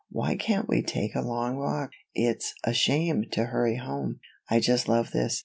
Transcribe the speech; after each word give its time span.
Why 0.09 0.35
can't 0.35 0.67
we 0.67 0.81
take 0.81 1.13
a 1.13 1.21
long 1.21 1.57
walk? 1.57 1.91
It's 2.15 2.55
a 2.63 2.73
shame 2.73 3.25
to 3.33 3.45
hurry 3.45 3.75
home. 3.75 4.19
I 4.49 4.59
just 4.59 4.87
love 4.89 5.11
this. 5.11 5.39